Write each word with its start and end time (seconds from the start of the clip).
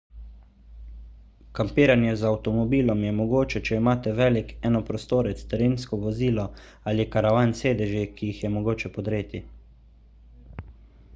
kampiranje 1.57 2.13
z 2.21 2.25
avtomobilom 2.29 3.03
je 3.07 3.11
mogoče 3.17 3.59
če 3.67 3.77
imate 3.81 4.13
velik 4.21 4.49
enoprostorec 4.69 5.43
terensko 5.53 5.99
vozilo 6.05 6.45
ali 6.93 7.07
karavan 7.17 7.53
s 7.59 7.63
sedeži 7.67 8.03
ki 8.17 8.31
jih 8.31 8.39
je 8.47 8.51
mogoče 8.55 8.91
podreti 8.97 9.43